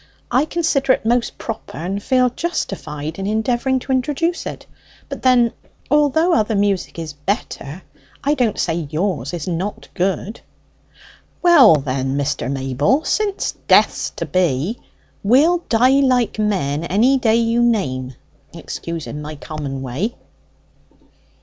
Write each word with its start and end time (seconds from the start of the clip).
I 0.31 0.45
consider 0.45 0.93
it 0.93 1.05
most 1.05 1.37
proper, 1.37 1.77
and 1.77 2.01
feel 2.01 2.31
justified 2.31 3.19
in 3.19 3.27
endeavouring 3.27 3.77
to 3.81 3.91
introduce 3.91 4.47
it; 4.47 4.65
but 5.09 5.21
then, 5.21 5.53
although 5.91 6.33
other 6.33 6.55
music 6.55 6.97
is 6.97 7.13
better, 7.13 7.83
I 8.23 8.33
don't 8.33 8.57
say 8.57 8.87
yours 8.89 9.31
is 9.31 9.47
not 9.47 9.89
good." 9.93 10.41
"Well 11.43 11.75
then, 11.75 12.17
Mr. 12.17 12.51
Mayble, 12.51 13.05
since 13.05 13.51
death's 13.67 14.09
to 14.15 14.25
be, 14.25 14.79
we'll 15.21 15.59
die 15.69 15.99
like 15.99 16.39
men 16.39 16.83
any 16.83 17.19
day 17.19 17.35
you 17.35 17.61
name 17.61 18.15
(excusing 18.55 19.21
my 19.21 19.35
common 19.35 19.83
way)." 19.83 20.15